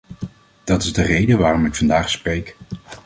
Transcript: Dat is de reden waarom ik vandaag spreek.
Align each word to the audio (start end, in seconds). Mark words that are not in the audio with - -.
Dat 0.63 0.83
is 0.83 0.93
de 0.93 1.01
reden 1.01 1.37
waarom 1.37 1.65
ik 1.65 1.75
vandaag 1.75 2.09
spreek. 2.09 2.57